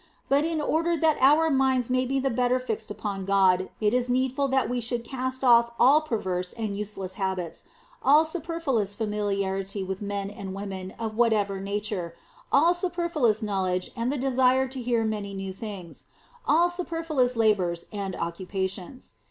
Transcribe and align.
But 0.29 0.45
in 0.45 0.59
order 0.59 0.97
that 0.97 1.17
our 1.21 1.51
minds 1.51 1.87
may 1.91 2.07
be 2.07 2.17
the 2.17 2.31
better 2.31 2.57
fixed 2.57 2.89
upon 2.89 3.23
God 3.23 3.69
it 3.79 3.93
is 3.93 4.09
needful 4.09 4.47
that 4.47 4.67
we 4.67 4.81
should 4.81 5.03
cast 5.03 5.43
off 5.43 5.69
all 5.79 6.01
perverse 6.01 6.53
and 6.53 6.75
useless 6.75 7.13
habits, 7.21 7.65
all 8.01 8.25
super 8.25 8.59
fluous 8.59 8.95
familiarity 8.95 9.83
with 9.83 10.01
men 10.01 10.31
and 10.31 10.55
women 10.55 10.95
of 10.97 11.15
whatsoever 11.15 11.59
nature, 11.61 12.15
all 12.51 12.73
superfluous 12.73 13.43
knowledge 13.43 13.91
and 13.95 14.11
the 14.11 14.17
desire 14.17 14.67
to 14.69 14.81
hear 14.81 15.03
many 15.05 15.35
new 15.35 15.53
things, 15.53 16.07
all 16.47 16.71
superfluous 16.71 17.35
labours 17.35 17.85
and 17.93 18.15
occupations. 18.15 19.13